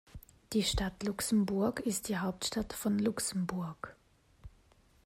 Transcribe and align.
Die 0.53 0.63
Stadt 0.63 1.03
Luxemburg 1.03 1.81
ist 1.81 2.09
die 2.09 2.17
Hauptstadt 2.17 2.73
von 2.73 2.97
Luxemburg. 2.97 3.95